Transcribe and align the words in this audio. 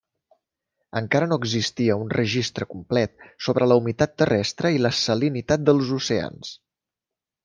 Encara 0.99 1.25
no 1.33 1.37
existia 1.41 1.97
un 2.05 2.07
registre 2.15 2.65
complet 2.71 3.27
sobre 3.47 3.67
la 3.73 3.77
humitat 3.81 4.15
terrestre 4.23 4.71
i 4.77 4.81
la 4.87 4.93
salinitat 5.01 5.69
dels 5.69 5.93
oceans. 5.99 6.55